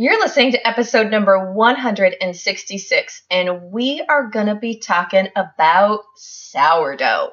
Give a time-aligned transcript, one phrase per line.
[0.00, 7.30] You're listening to episode number 166, and we are going to be talking about sourdough.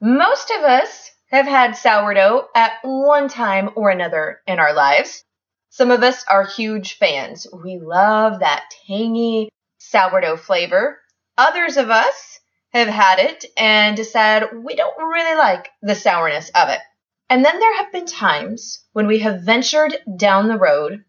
[0.00, 5.24] Most of us have had sourdough at one time or another in our lives.
[5.68, 7.46] Some of us are huge fans.
[7.52, 10.98] We love that tangy sourdough flavor.
[11.36, 12.40] Others of us
[12.72, 16.80] have had it and decided we don't really like the sourness of it.
[17.28, 21.04] And then there have been times when we have ventured down the road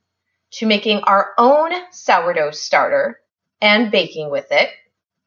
[0.52, 3.20] to making our own sourdough starter
[3.62, 4.70] and baking with it,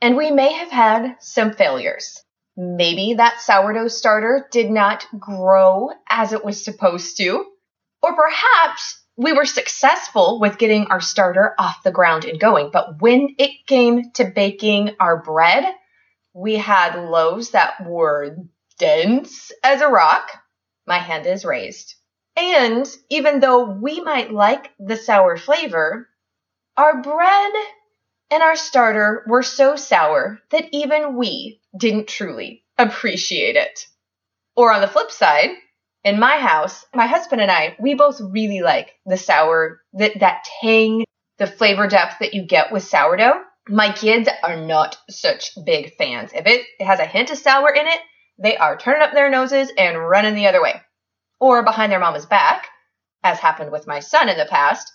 [0.00, 2.22] and we may have had some failures.
[2.56, 7.46] Maybe that sourdough starter did not grow as it was supposed to,
[8.02, 13.00] or perhaps we were successful with getting our starter off the ground and going, but
[13.00, 15.74] when it came to baking our bread,
[16.32, 18.36] we had loaves that were
[18.78, 20.30] dense as a rock.
[20.86, 21.96] My hand is raised.
[22.36, 26.08] And even though we might like the sour flavor,
[26.76, 27.52] our bread
[28.30, 33.86] and our starter were so sour that even we didn't truly appreciate it.
[34.56, 35.50] Or on the flip side,
[36.04, 40.46] in my house, my husband and I, we both really like the sour, that, that
[40.60, 41.04] tang,
[41.38, 43.42] the flavor depth that you get with sourdough.
[43.68, 46.30] My kids are not such big fans.
[46.34, 48.00] If it has a hint of sour in it,
[48.38, 50.80] they are turning up their noses and running the other way
[51.40, 52.68] or behind their mama's back,
[53.24, 54.92] as happened with my son in the past,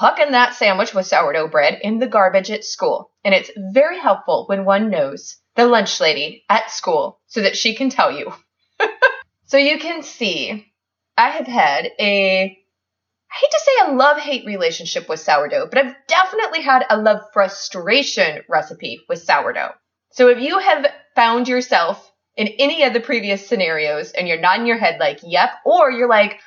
[0.00, 3.10] hucking that sandwich with sourdough bread in the garbage at school.
[3.24, 7.74] And it's very helpful when one knows the lunch lady at school so that she
[7.74, 8.32] can tell you.
[9.46, 10.72] so you can see
[11.16, 12.58] I have had a
[13.30, 16.98] I hate to say a love hate relationship with sourdough, but I've definitely had a
[16.98, 19.72] love frustration recipe with sourdough.
[20.10, 24.66] So if you have found yourself in any of the previous scenarios and you're nodding
[24.66, 26.40] your head like, yep, or you're like,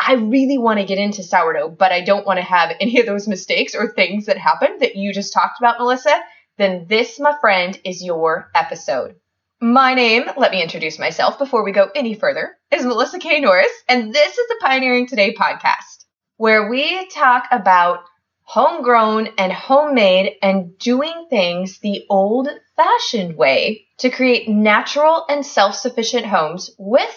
[0.00, 3.06] I really want to get into sourdough, but I don't want to have any of
[3.06, 6.20] those mistakes or things that happened that you just talked about, Melissa,
[6.56, 9.16] then this, my friend, is your episode.
[9.60, 13.40] My name, let me introduce myself before we go any further, is Melissa K.
[13.40, 16.04] Norris, and this is the Pioneering Today podcast,
[16.36, 18.00] where we talk about
[18.48, 25.74] homegrown and homemade and doing things the old fashioned way to create natural and self
[25.74, 27.14] sufficient homes with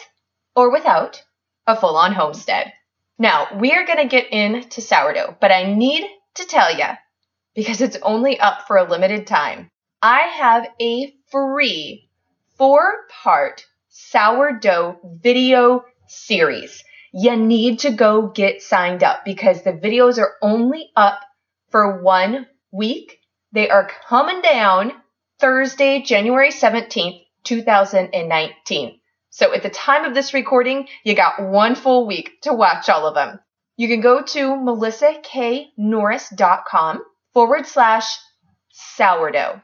[0.58, 1.24] or without
[1.66, 2.74] a full on homestead.
[3.18, 6.04] Now, we are going to get into sourdough, but I need
[6.36, 6.88] to tell you,
[7.56, 9.70] because it's only up for a limited time,
[10.02, 12.10] I have a free
[12.58, 16.84] four part sourdough video series.
[17.14, 21.20] You need to go get signed up because the videos are only up
[21.70, 23.20] for one week.
[23.52, 24.94] They are coming down
[25.40, 28.98] Thursday, January 17th, 2019.
[29.30, 33.06] So at the time of this recording, you got one full week to watch all
[33.06, 33.42] of them.
[33.76, 38.18] You can go to melissaknorris.com forward slash
[38.70, 39.60] sourdough.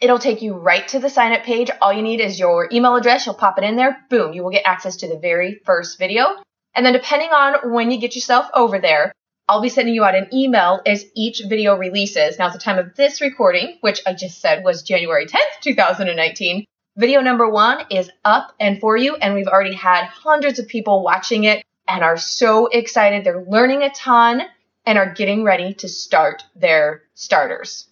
[0.00, 1.70] It'll take you right to the sign up page.
[1.80, 3.26] All you need is your email address.
[3.26, 3.98] You'll pop it in there.
[4.10, 4.32] Boom.
[4.32, 6.36] You will get access to the very first video.
[6.74, 9.12] And then depending on when you get yourself over there,
[9.48, 12.38] I'll be sending you out an email as each video releases.
[12.38, 16.64] Now, at the time of this recording, which I just said was January 10th, 2019,
[16.96, 21.02] video number one is up and for you, and we've already had hundreds of people
[21.02, 23.22] watching it and are so excited.
[23.22, 24.42] They're learning a ton
[24.86, 27.86] and are getting ready to start their starters.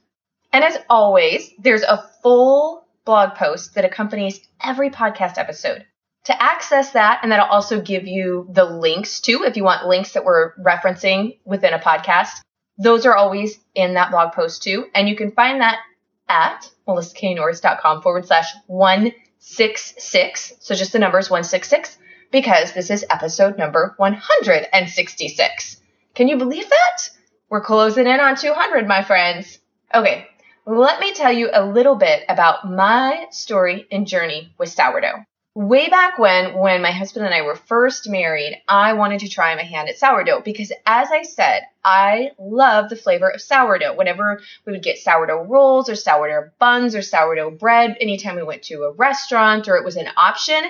[0.53, 5.87] And as always, there's a full blog post that accompanies every podcast episode.
[6.27, 10.13] To access that, and that'll also give you the links too, if you want links
[10.13, 12.43] that we're referencing within a podcast,
[12.79, 14.87] those are always in that blog post too.
[14.95, 15.81] And you can find that
[16.29, 20.53] at melissaknorris.com forward slash 166.
[20.61, 21.99] So just the numbers 166,
[22.31, 25.77] because this is episode number 166.
[26.15, 27.11] Can you believe that?
[27.49, 29.59] We're closing in on 200, my friends.
[29.93, 30.29] Okay,
[30.67, 35.25] let me tell you a little bit about my story and journey with sourdough
[35.55, 39.55] way back when when my husband and I were first married, I wanted to try
[39.55, 43.97] my hand at sourdough because as I said, I love the flavor of sourdough.
[43.97, 48.63] Whenever we would get sourdough rolls or sourdough buns or sourdough bread, anytime we went
[48.65, 50.63] to a restaurant or it was an option,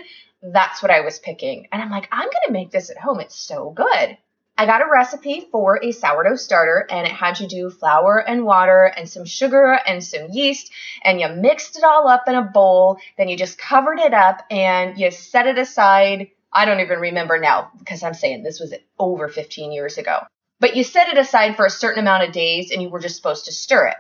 [0.43, 1.69] that's what I was picking.
[1.71, 3.21] And I'm like, I'm going to make this at home.
[3.21, 4.19] It's so good.
[4.57, 8.45] I got a recipe for a sourdough starter and it had you do flour and
[8.45, 10.71] water and some sugar and some yeast
[11.03, 12.99] and you mixed it all up in a bowl.
[13.17, 16.29] Then you just covered it up and you set it aside.
[16.53, 20.21] I don't even remember now because I'm saying this was over 15 years ago.
[20.61, 23.17] But you set it aside for a certain amount of days and you were just
[23.17, 23.97] supposed to stir it.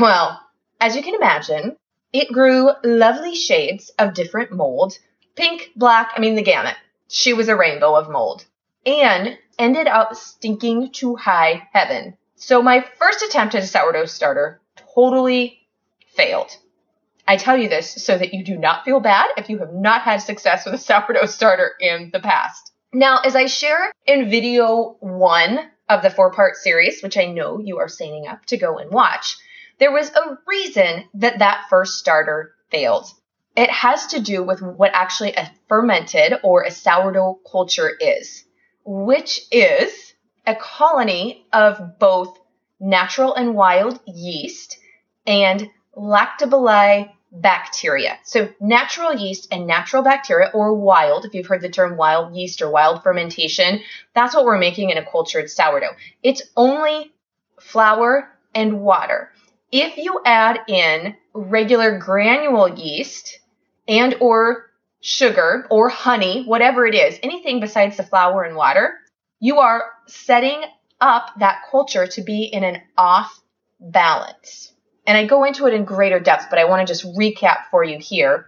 [0.00, 0.40] Well,
[0.80, 1.76] as you can imagine,
[2.12, 4.98] it grew lovely shades of different mold
[5.40, 6.76] pink, black, I mean, the gamut.
[7.08, 8.44] She was a rainbow of mold.
[8.86, 12.16] And ended up stinking to high heaven.
[12.36, 14.60] So my first attempt at a sourdough starter
[14.94, 15.58] totally
[16.08, 16.56] failed.
[17.28, 20.02] I tell you this so that you do not feel bad if you have not
[20.02, 22.72] had success with a sourdough starter in the past.
[22.92, 27.60] Now, as I share in video one of the four part series, which I know
[27.60, 29.36] you are signing up to go and watch,
[29.78, 33.06] there was a reason that that first starter failed.
[33.56, 38.44] It has to do with what actually a fermented or a sourdough culture is,
[38.84, 40.14] which is
[40.46, 42.38] a colony of both
[42.80, 44.78] natural and wild yeast
[45.26, 48.18] and lactobacilli bacteria.
[48.24, 52.60] So natural yeast and natural bacteria, or wild, if you've heard the term wild yeast
[52.62, 53.80] or wild fermentation,
[54.14, 55.94] that's what we're making in a cultured sourdough.
[56.22, 57.12] It's only
[57.60, 59.30] flour and water.
[59.70, 63.38] If you add in regular granule yeast
[63.86, 64.69] and or
[65.00, 68.94] sugar or honey, whatever it is, anything besides the flour and water,
[69.40, 70.62] you are setting
[71.00, 73.40] up that culture to be in an off
[73.80, 74.72] balance.
[75.06, 77.82] And I go into it in greater depth, but I want to just recap for
[77.82, 78.46] you here.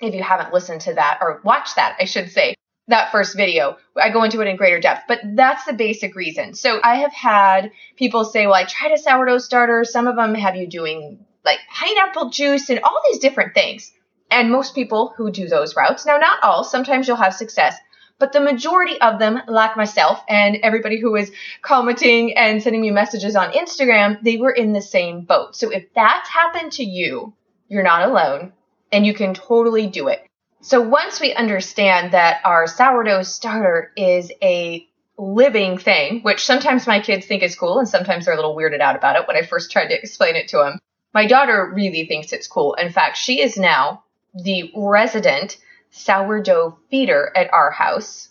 [0.00, 2.56] If you haven't listened to that or watched that, I should say,
[2.88, 6.54] that first video, I go into it in greater depth, but that's the basic reason.
[6.54, 9.84] So I have had people say, well, I tried a sourdough starter.
[9.84, 13.92] Some of them have you doing like pineapple juice and all these different things.
[14.32, 17.76] And most people who do those routes, now not all, sometimes you'll have success,
[18.18, 21.30] but the majority of them, like myself and everybody who is
[21.60, 25.54] commenting and sending me messages on Instagram, they were in the same boat.
[25.54, 27.34] So if that's happened to you,
[27.68, 28.52] you're not alone
[28.90, 30.24] and you can totally do it.
[30.62, 34.88] So once we understand that our sourdough starter is a
[35.18, 38.80] living thing, which sometimes my kids think is cool and sometimes they're a little weirded
[38.80, 40.78] out about it when I first tried to explain it to them.
[41.12, 42.74] My daughter really thinks it's cool.
[42.74, 45.58] In fact, she is now the resident
[45.90, 48.30] sourdough feeder at our house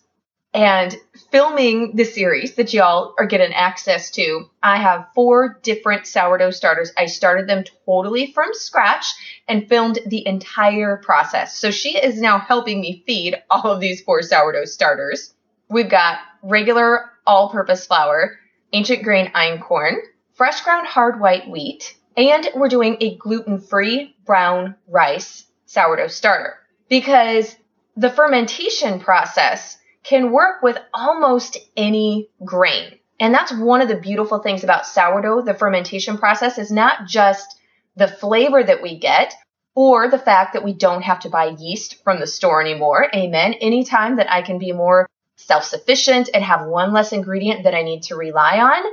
[0.53, 0.97] and
[1.31, 4.49] filming the series that y'all are getting access to.
[4.61, 6.91] I have four different sourdough starters.
[6.97, 9.05] I started them totally from scratch
[9.47, 11.57] and filmed the entire process.
[11.57, 15.33] So she is now helping me feed all of these four sourdough starters.
[15.69, 18.37] We've got regular all purpose flour,
[18.73, 19.95] ancient grain einkorn,
[20.33, 26.55] fresh ground hard white wheat, and we're doing a gluten free brown rice sourdough starter
[26.89, 27.55] because
[27.95, 32.97] the fermentation process can work with almost any grain.
[33.19, 35.43] And that's one of the beautiful things about sourdough.
[35.43, 37.57] The fermentation process is not just
[37.95, 39.33] the flavor that we get
[39.75, 43.07] or the fact that we don't have to buy yeast from the store anymore.
[43.15, 43.53] Amen.
[43.53, 45.07] Anytime that I can be more
[45.37, 48.91] self sufficient and have one less ingredient that I need to rely on,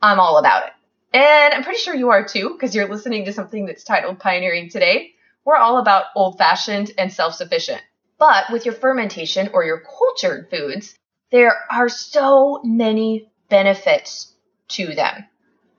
[0.00, 0.72] I'm all about it.
[1.12, 4.68] And I'm pretty sure you are too, because you're listening to something that's titled Pioneering
[4.68, 5.13] Today.
[5.44, 7.82] We're all about old fashioned and self sufficient.
[8.18, 10.94] But with your fermentation or your cultured foods,
[11.30, 14.32] there are so many benefits
[14.68, 15.26] to them.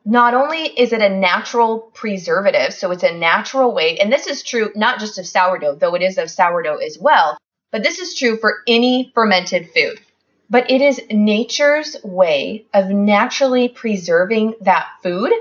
[0.05, 4.43] Not only is it a natural preservative, so it's a natural way, and this is
[4.43, 7.37] true not just of sourdough, though it is of sourdough as well,
[7.71, 9.99] but this is true for any fermented food.
[10.47, 15.33] But it is nature's way of naturally preserving that food.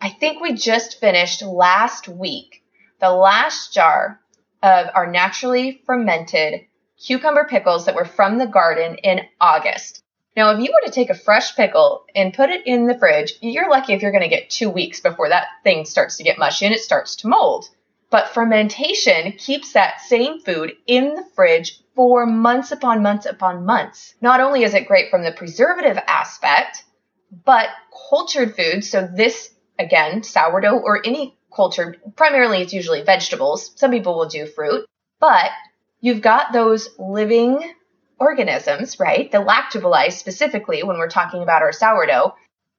[0.00, 2.59] I think we just finished last week
[3.00, 4.20] the last jar
[4.62, 6.66] of our naturally fermented
[6.98, 10.02] cucumber pickles that were from the garden in August.
[10.36, 13.34] Now, if you were to take a fresh pickle and put it in the fridge,
[13.40, 16.38] you're lucky if you're going to get two weeks before that thing starts to get
[16.38, 17.68] mushy and it starts to mold.
[18.10, 24.14] But fermentation keeps that same food in the fridge for months upon months upon months.
[24.20, 26.84] Not only is it great from the preservative aspect,
[27.44, 27.68] but
[28.10, 33.72] cultured foods, so this again, sourdough or any cultured, primarily it's usually vegetables.
[33.76, 34.86] Some people will do fruit,
[35.18, 35.50] but
[36.00, 37.74] you've got those living
[38.18, 39.30] organisms, right?
[39.30, 42.34] The lactobacilli specifically when we're talking about our sourdough,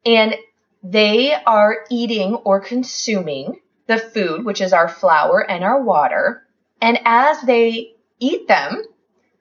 [0.06, 0.36] and
[0.84, 6.44] they are eating or consuming the food, which is our flour and our water.
[6.82, 8.84] And as they eat them,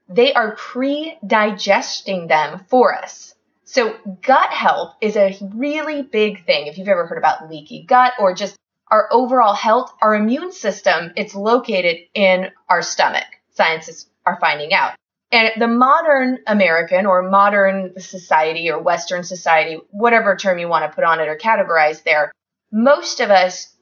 [0.08, 3.34] they are pre-digesting them for us.
[3.64, 6.66] So gut health is a really big thing.
[6.66, 8.56] If you've ever heard about leaky gut or just
[8.90, 13.26] our overall health, our immune system, it's located in our stomach.
[13.52, 14.94] Scientists are finding out.
[15.32, 20.94] And the modern American or modern society or Western society, whatever term you want to
[20.94, 22.32] put on it or categorize there,
[22.72, 23.72] most of us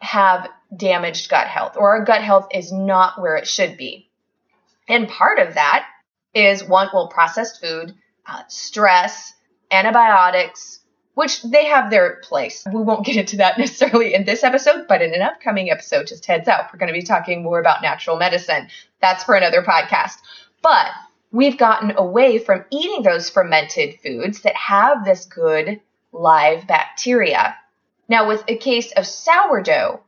[0.00, 4.10] have damaged gut health or our gut health is not where it should be.
[4.88, 5.86] And part of that
[6.34, 7.94] is one, well, processed food,
[8.26, 9.32] uh, stress,
[9.70, 10.80] antibiotics,
[11.14, 12.64] which they have their place.
[12.72, 16.26] We won't get into that necessarily in this episode, but in an upcoming episode, just
[16.26, 18.68] heads up, we're going to be talking more about natural medicine.
[19.00, 20.16] That's for another podcast.
[20.62, 20.90] But
[21.30, 25.80] we've gotten away from eating those fermented foods that have this good
[26.12, 27.56] live bacteria.
[28.08, 30.00] Now, with a case of sourdough,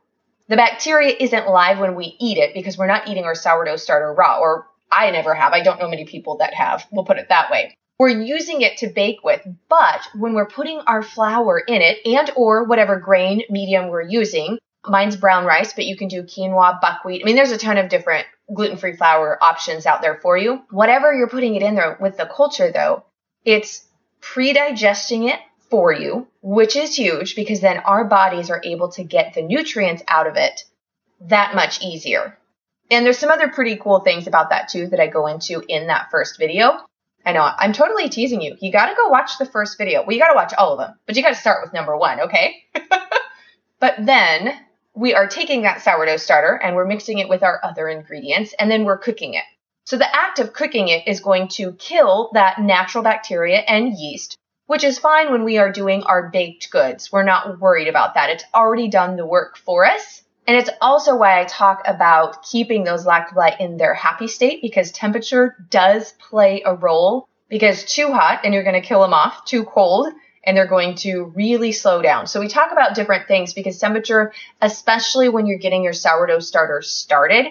[0.47, 4.13] the bacteria isn't live when we eat it because we're not eating our sourdough starter
[4.13, 5.53] raw, or I never have.
[5.53, 6.85] I don't know many people that have.
[6.91, 7.75] We'll put it that way.
[7.97, 12.29] We're using it to bake with, but when we're putting our flour in it and
[12.35, 17.21] or whatever grain medium we're using, mine's brown rice, but you can do quinoa, buckwheat.
[17.23, 20.61] I mean, there's a ton of different gluten-free flour options out there for you.
[20.69, 23.05] Whatever you're putting it in there with the culture though,
[23.45, 23.85] it's
[24.19, 29.33] pre-digesting it for you, which is huge because then our bodies are able to get
[29.33, 30.63] the nutrients out of it
[31.21, 32.37] that much easier.
[32.91, 35.87] And there's some other pretty cool things about that too that I go into in
[35.87, 36.79] that first video.
[37.25, 38.55] I know I'm totally teasing you.
[38.59, 40.01] You got to go watch the first video.
[40.01, 41.97] Well, you got to watch all of them, but you got to start with number
[41.97, 42.63] one, okay?
[43.79, 44.53] but then
[44.93, 48.69] we are taking that sourdough starter and we're mixing it with our other ingredients and
[48.69, 49.43] then we're cooking it.
[49.85, 54.37] So the act of cooking it is going to kill that natural bacteria and yeast,
[54.67, 57.11] which is fine when we are doing our baked goods.
[57.11, 58.29] We're not worried about that.
[58.29, 60.23] It's already done the work for us.
[60.47, 64.91] And it's also why I talk about keeping those lactobacilli in their happy state because
[64.91, 69.45] temperature does play a role because too hot and you're going to kill them off,
[69.45, 70.13] too cold
[70.45, 72.27] and they're going to really slow down.
[72.27, 76.83] So we talk about different things because temperature, especially when you're getting your sourdough starter
[76.83, 77.47] started,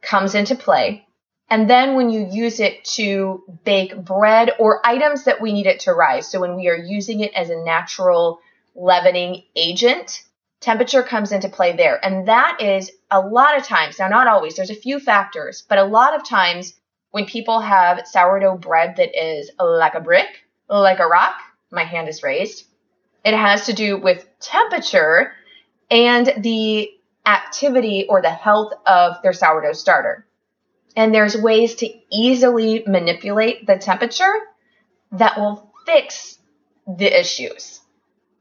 [0.00, 1.06] comes into play.
[1.48, 5.80] And then when you use it to bake bread or items that we need it
[5.80, 8.40] to rise, so when we are using it as a natural
[8.74, 10.22] leavening agent,
[10.62, 12.02] temperature comes into play there.
[12.02, 15.78] And that is a lot of times, now not always, there's a few factors, but
[15.78, 16.74] a lot of times
[17.10, 21.34] when people have sourdough bread that is like a brick, like a rock,
[21.70, 22.64] my hand is raised,
[23.24, 25.32] it has to do with temperature
[25.90, 26.90] and the
[27.26, 30.26] activity or the health of their sourdough starter.
[30.96, 34.34] And there's ways to easily manipulate the temperature
[35.12, 36.38] that will fix
[36.86, 37.81] the issues.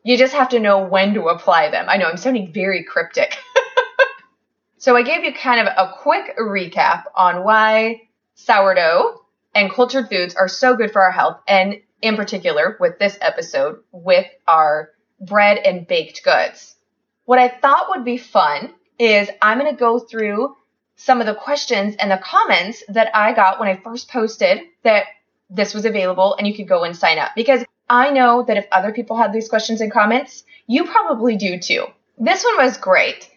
[0.04, 1.86] You just have to know when to apply them.
[1.88, 3.38] I know I'm sounding very cryptic.
[4.78, 8.02] so I gave you kind of a quick recap on why
[8.36, 9.22] sourdough
[9.54, 13.80] and cultured foods are so good for our health, and in particular with this episode
[13.92, 14.90] with our
[15.20, 16.76] bread and baked goods.
[17.26, 20.56] What I thought would be fun is I'm going to go through
[20.96, 25.06] some of the questions and the comments that I got when I first posted that
[25.52, 28.66] this was available and you could go and sign up because I know that if
[28.72, 31.86] other people had these questions and comments, you probably do too.
[32.18, 33.30] This one was great.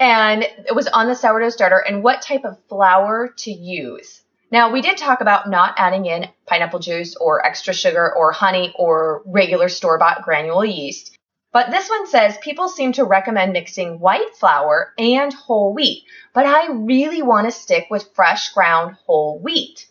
[0.00, 4.22] And it was on the sourdough starter and what type of flour to use.
[4.50, 8.74] Now, we did talk about not adding in pineapple juice or extra sugar or honey
[8.76, 11.16] or regular store bought granule yeast.
[11.52, 16.04] But this one says people seem to recommend mixing white flour and whole wheat,
[16.34, 19.86] but I really want to stick with fresh ground whole wheat.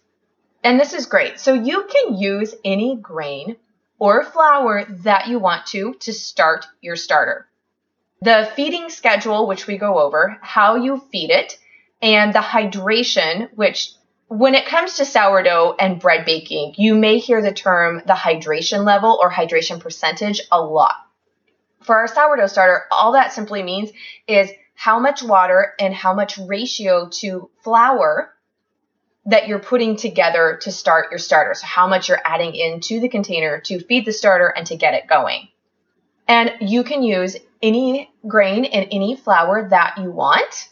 [0.63, 1.39] And this is great.
[1.39, 3.57] So you can use any grain
[3.99, 7.47] or flour that you want to to start your starter.
[8.21, 11.57] The feeding schedule, which we go over, how you feed it,
[12.01, 13.91] and the hydration, which
[14.27, 18.85] when it comes to sourdough and bread baking, you may hear the term the hydration
[18.85, 20.95] level or hydration percentage a lot.
[21.81, 23.91] For our sourdough starter, all that simply means
[24.27, 28.33] is how much water and how much ratio to flour
[29.25, 31.53] that you're putting together to start your starter.
[31.53, 34.93] So how much you're adding into the container to feed the starter and to get
[34.93, 35.47] it going.
[36.27, 40.69] And you can use any grain and any flour that you want.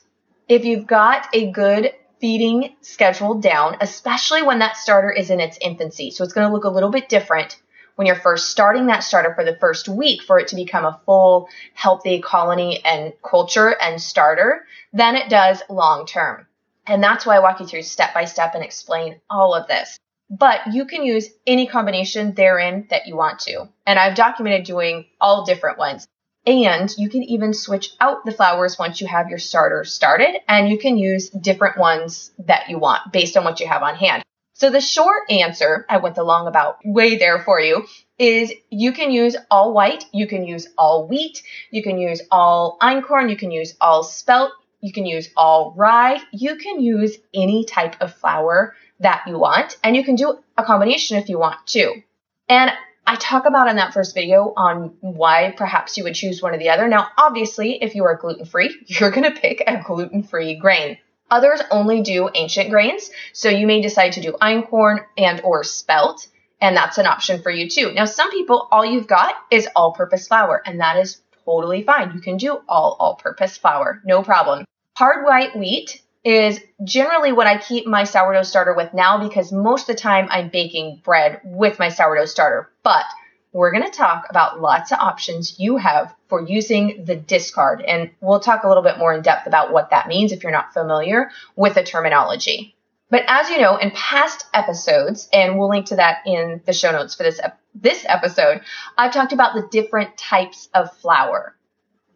[0.48, 5.58] If you've got a good feeding schedule down, especially when that starter is in its
[5.62, 6.12] infancy.
[6.12, 7.58] So it's going to look a little bit different
[7.96, 11.00] when you're first starting that starter for the first week for it to become a
[11.06, 16.48] full healthy colony and culture and starter than it does long term.
[16.90, 19.98] And that's why I walk you through step by step and explain all of this.
[20.30, 23.70] But you can use any combination therein that you want to.
[23.86, 26.08] And I've documented doing all different ones.
[26.48, 30.70] And you can even switch out the flours once you have your starter started, and
[30.70, 34.24] you can use different ones that you want based on what you have on hand.
[34.54, 37.86] So the short answer, I went the long about way there for you,
[38.18, 42.78] is you can use all white, you can use all wheat, you can use all
[42.82, 46.22] einkorn, you can use all spelt, you can use all rye.
[46.32, 50.64] You can use any type of flour that you want, and you can do a
[50.64, 52.02] combination if you want to.
[52.48, 52.72] And
[53.06, 56.60] I talk about in that first video on why perhaps you would choose one or
[56.60, 56.88] the other.
[56.88, 60.98] Now, obviously, if you are gluten free, you're going to pick a gluten free grain.
[61.32, 66.28] Others only do ancient grains, so you may decide to do einkorn and or spelt,
[66.60, 67.94] and that's an option for you too.
[67.94, 72.12] Now, some people, all you've got is all purpose flour, and that is totally fine.
[72.14, 74.66] You can do all all purpose flour, no problem.
[74.96, 79.90] Hard white wheat is generally what I keep my sourdough starter with now because most
[79.90, 82.70] of the time I'm baking bread with my sourdough starter.
[82.84, 83.06] But
[83.52, 87.82] we're going to talk about lots of options you have for using the discard.
[87.82, 90.52] And we'll talk a little bit more in depth about what that means if you're
[90.52, 92.76] not familiar with the terminology.
[93.10, 96.92] But as you know, in past episodes, and we'll link to that in the show
[96.92, 97.40] notes for this,
[97.74, 98.62] this episode,
[98.98, 101.56] I've talked about the different types of flour.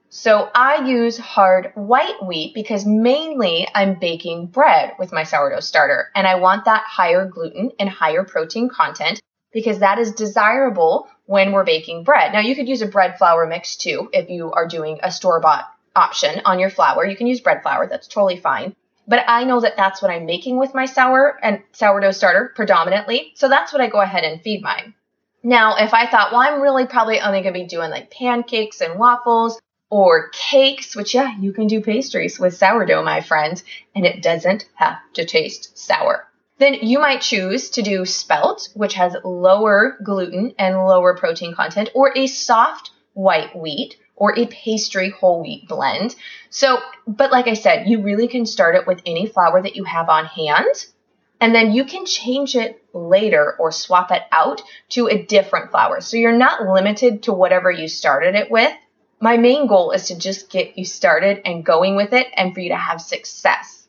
[0.09, 6.11] So I use hard white wheat because mainly I'm baking bread with my sourdough starter
[6.13, 9.19] and I want that higher gluten and higher protein content
[9.51, 12.31] because that is desirable when we're baking bread.
[12.31, 15.39] Now you could use a bread flour mix too if you are doing a store
[15.39, 17.03] bought option on your flour.
[17.05, 17.87] You can use bread flour.
[17.87, 18.75] That's totally fine.
[19.07, 23.33] But I know that that's what I'm making with my sour and sourdough starter predominantly.
[23.35, 24.93] So that's what I go ahead and feed mine.
[25.43, 28.79] Now, if I thought, well, I'm really probably only going to be doing like pancakes
[28.79, 33.61] and waffles or cakes, which, yeah, you can do pastries with sourdough, my friend,
[33.93, 36.27] and it doesn't have to taste sour.
[36.59, 41.89] Then you might choose to do spelt, which has lower gluten and lower protein content,
[41.93, 46.15] or a soft white wheat, or a pastry whole wheat blend.
[46.49, 49.83] So, but like I said, you really can start it with any flour that you
[49.83, 50.85] have on hand.
[51.41, 55.99] And then you can change it later or swap it out to a different flour.
[55.99, 58.73] So you're not limited to whatever you started it with
[59.23, 62.59] my main goal is to just get you started and going with it and for
[62.59, 63.87] you to have success.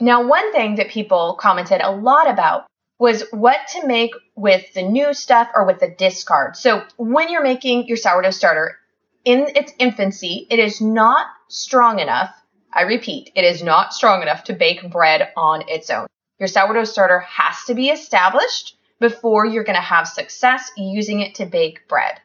[0.00, 2.64] Now, one thing that people commented a lot about
[2.98, 6.56] was what to make with the new stuff or with the discard.
[6.56, 8.78] So, when you're making your sourdough starter
[9.24, 12.34] in its infancy, it is not strong enough.
[12.72, 16.06] I repeat, it is not strong enough to bake bread on its own.
[16.38, 21.34] Your sourdough starter has to be established before you're going to have success using it
[21.36, 22.20] to bake bread.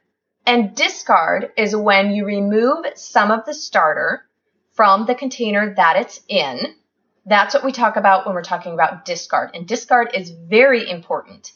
[0.46, 4.26] And discard is when you remove some of the starter
[4.74, 6.76] from the container that it's in.
[7.26, 9.52] That's what we talk about when we're talking about discard.
[9.56, 11.52] And discard is very important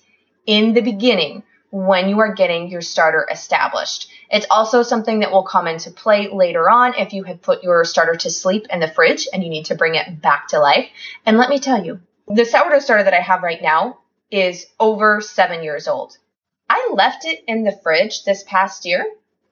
[0.48, 4.10] in the beginning when you are getting your starter established.
[4.30, 7.86] It's also something that will come into play later on if you have put your
[7.86, 10.90] starter to sleep in the fridge and you need to bring it back to life.
[11.26, 14.00] And let me tell you, the sourdough starter that I have right now
[14.32, 16.18] is over seven years old.
[16.70, 19.06] I left it in the fridge this past year.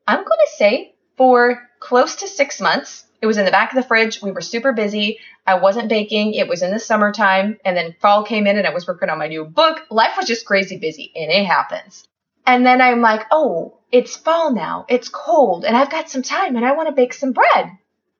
[0.07, 3.05] I'm going to say for close to six months.
[3.19, 4.21] It was in the back of the fridge.
[4.21, 5.19] We were super busy.
[5.47, 6.33] I wasn't baking.
[6.33, 7.57] It was in the summertime.
[7.63, 9.81] And then fall came in and I was working on my new book.
[9.89, 12.05] Life was just crazy busy and it happens.
[12.45, 14.85] And then I'm like, oh, it's fall now.
[14.89, 17.71] It's cold and I've got some time and I want to bake some bread.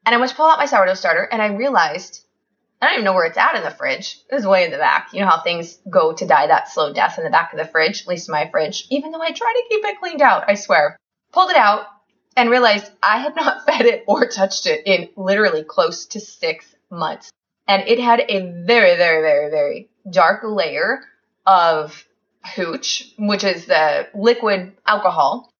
[0.05, 2.23] And I went to pull out my sourdough starter and I realized
[2.81, 4.21] I don't even know where it's at in the fridge.
[4.29, 5.09] It's way in the back.
[5.11, 7.65] You know how things go to die that slow death in the back of the
[7.65, 10.53] fridge, at least my fridge, even though I try to keep it cleaned out, I
[10.53, 10.97] swear.
[11.33, 11.87] Pulled it out
[12.37, 16.73] and realized I had not fed it or touched it in literally close to six
[16.89, 17.31] months.
[17.67, 21.01] And it had a very, very, very, very dark layer
[21.45, 22.05] of
[22.55, 25.51] hooch, which is the liquid alcohol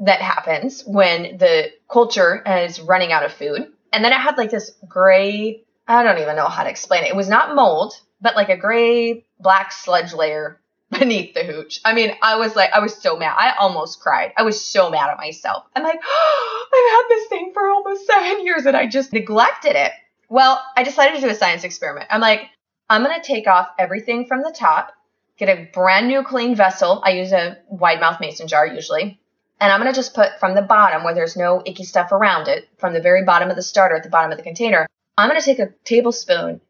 [0.00, 3.72] that happens when the culture is running out of food.
[3.92, 7.10] And then it had like this gray I don't even know how to explain it.
[7.10, 11.80] It was not mold, but like a gray black sludge layer beneath the hooch.
[11.84, 13.36] I mean, I was like, I was so mad.
[13.38, 14.32] I almost cried.
[14.36, 15.64] I was so mad at myself.
[15.74, 19.76] I'm like, oh, I've had this thing for almost seven years and I just neglected
[19.76, 19.92] it.
[20.28, 22.08] Well, I decided to do a science experiment.
[22.10, 22.50] I'm like,
[22.88, 24.92] I'm going to take off everything from the top,
[25.36, 27.00] get a brand new clean vessel.
[27.04, 29.20] I use a wide mouth mason jar usually.
[29.60, 32.48] And I'm going to just put from the bottom where there's no icky stuff around
[32.48, 34.86] it, from the very bottom of the starter at the bottom of the container,
[35.16, 36.60] I'm going to take a tablespoon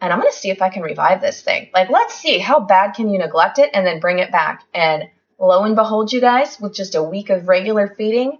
[0.00, 1.68] and I'm going to see if I can revive this thing.
[1.74, 4.64] Like, let's see how bad can you neglect it and then bring it back.
[4.72, 5.04] And
[5.38, 8.38] lo and behold, you guys, with just a week of regular feeding,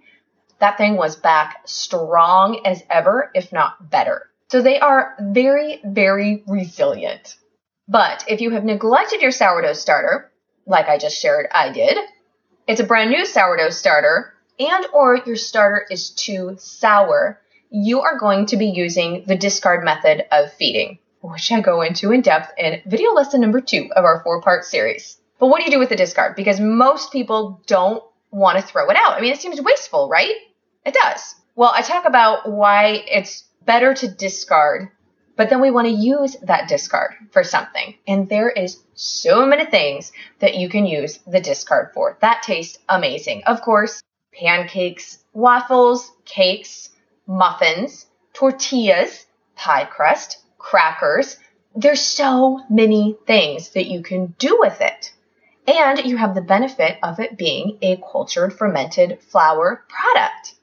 [0.61, 4.30] that thing was back strong as ever, if not better.
[4.51, 7.37] So they are very, very resilient.
[7.87, 10.33] But if you have neglected your sourdough starter,
[10.67, 11.97] like I just shared I did,
[12.67, 18.19] it's a brand new sourdough starter, and or your starter is too sour, you are
[18.19, 22.53] going to be using the discard method of feeding, which I go into in depth
[22.59, 25.17] in video lesson number two of our four part series.
[25.39, 26.35] But what do you do with the discard?
[26.35, 29.13] Because most people don't want to throw it out.
[29.13, 30.35] I mean, it seems wasteful, right?
[30.85, 31.37] It does.
[31.55, 34.89] Well, I talk about why it's better to discard,
[35.37, 37.95] but then we want to use that discard for something.
[38.07, 42.79] And there is so many things that you can use the discard for that tastes
[42.89, 43.45] amazing.
[43.47, 46.91] Of course, pancakes, waffles, cakes,
[47.27, 51.39] muffins, tortillas, pie crust, crackers.
[51.75, 55.13] There's so many things that you can do with it.
[55.67, 60.55] And you have the benefit of it being a cultured fermented flour product.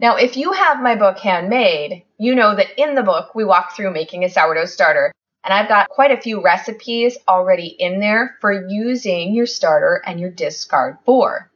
[0.00, 3.74] Now, if you have my book handmade, you know that in the book we walk
[3.74, 5.12] through making a sourdough starter.
[5.42, 10.20] And I've got quite a few recipes already in there for using your starter and
[10.20, 11.50] your discard for.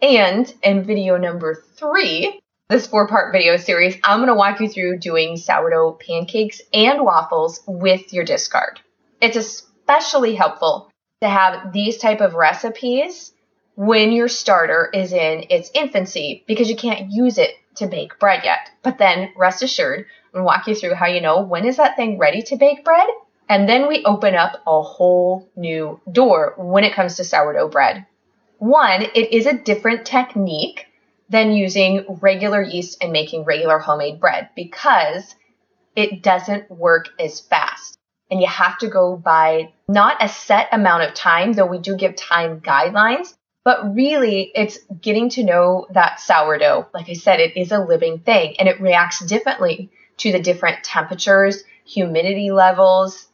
[0.00, 4.68] And in video number three, this four part video series, I'm going to walk you
[4.68, 8.80] through doing sourdough pancakes and waffles with your discard.
[9.20, 10.90] It's especially helpful
[11.22, 13.32] to have these type of recipes
[13.78, 18.40] when your starter is in its infancy because you can't use it to bake bread
[18.42, 18.72] yet.
[18.82, 22.18] But then rest assured, I'm walk you through how you know when is that thing
[22.18, 23.06] ready to bake bread?
[23.48, 28.04] And then we open up a whole new door when it comes to sourdough bread.
[28.58, 30.86] One, it is a different technique
[31.28, 35.36] than using regular yeast and making regular homemade bread because
[35.94, 37.96] it doesn't work as fast.
[38.28, 41.96] And you have to go by not a set amount of time, though we do
[41.96, 43.34] give time guidelines,
[43.68, 46.86] but really, it's getting to know that sourdough.
[46.94, 50.82] Like I said, it is a living thing and it reacts differently to the different
[50.82, 53.26] temperatures, humidity levels.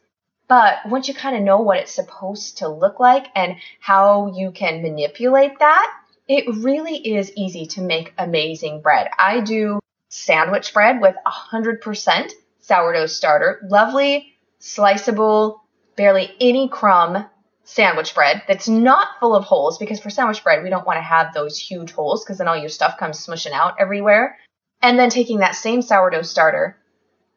[0.49, 4.51] But once you kind of know what it's supposed to look like and how you
[4.51, 5.89] can manipulate that,
[6.27, 9.07] it really is easy to make amazing bread.
[9.17, 13.65] I do sandwich bread with 100% sourdough starter.
[13.69, 15.63] Lovely, sliceable,
[15.95, 17.25] barely any crumb
[17.65, 21.01] sandwich bread that's not full of holes because for sandwich bread, we don't want to
[21.01, 24.37] have those huge holes because then all your stuff comes smushing out everywhere.
[24.81, 26.77] And then taking that same sourdough starter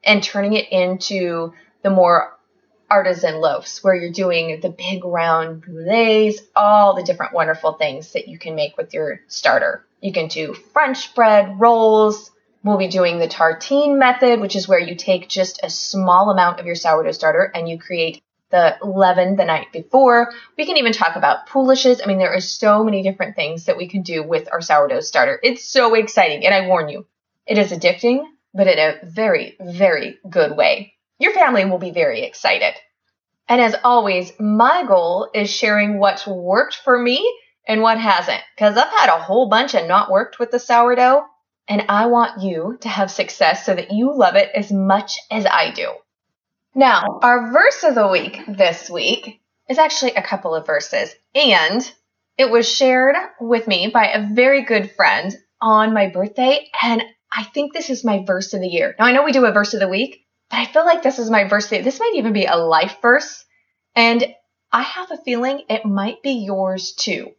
[0.04, 2.38] and turning it into the more
[2.90, 8.28] artisan loaves where you're doing the big round brulees, all the different wonderful things that
[8.28, 9.84] you can make with your starter.
[10.00, 12.30] You can do French bread, rolls.
[12.64, 16.60] We'll be doing the tartine method, which is where you take just a small amount
[16.60, 20.32] of your sourdough starter and you create the leaven the night before.
[20.56, 22.00] We can even talk about poolishes.
[22.02, 25.00] I mean, there are so many different things that we can do with our sourdough
[25.00, 25.38] starter.
[25.42, 26.46] It's so exciting.
[26.46, 27.06] And I warn you,
[27.46, 30.94] it is addicting, but in a very, very good way.
[31.18, 32.74] Your family will be very excited.
[33.48, 37.26] And as always, my goal is sharing what's worked for me
[37.66, 38.42] and what hasn't.
[38.54, 41.24] Because I've had a whole bunch and not worked with the sourdough.
[41.66, 45.44] And I want you to have success so that you love it as much as
[45.44, 45.92] I do.
[46.74, 51.92] Now, our verse of the week this week is actually a couple of verses, and
[52.36, 57.02] it was shared with me by a very good friend on my birthday, and
[57.32, 58.94] I think this is my verse of the year.
[58.98, 61.18] Now, I know we do a verse of the week, but I feel like this
[61.18, 61.68] is my verse.
[61.68, 63.44] This might even be a life verse,
[63.96, 64.24] and
[64.70, 67.32] I have a feeling it might be yours too.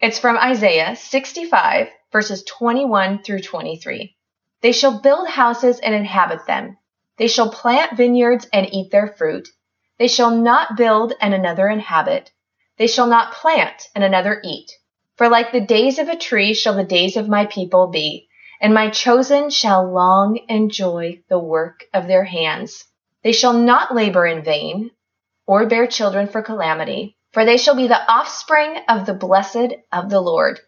[0.00, 4.16] It's from Isaiah 65, verses 21 through 23.
[4.62, 6.78] They shall build houses and inhabit them
[7.22, 9.48] they shall plant vineyards and eat their fruit.
[9.96, 12.32] They shall not build and another inhabit.
[12.78, 14.72] They shall not plant and another eat.
[15.14, 18.26] For like the days of a tree shall the days of my people be,
[18.60, 22.86] and my chosen shall long enjoy the work of their hands.
[23.22, 24.90] They shall not labor in vain,
[25.46, 30.10] or bear children for calamity, for they shall be the offspring of the blessed of
[30.10, 30.58] the Lord,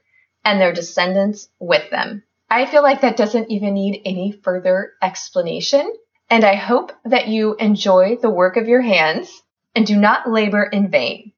[0.45, 2.23] and their descendants with them.
[2.49, 5.93] I feel like that doesn't even need any further explanation.
[6.35, 9.41] And I hope that you enjoy the work of your hands
[9.77, 11.31] and do not labor in vain.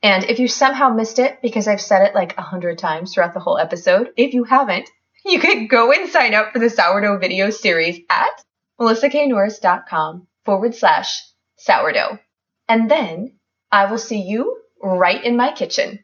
[0.00, 3.34] And if you somehow missed it because I've said it like a hundred times throughout
[3.34, 4.88] the whole episode, if you haven't,
[5.24, 8.44] you can go and sign up for the sourdough video series at
[8.78, 11.20] melissaknorris.com forward slash
[11.56, 12.20] sourdough.
[12.68, 13.32] And then
[13.72, 15.98] I will see you right in my kitchen.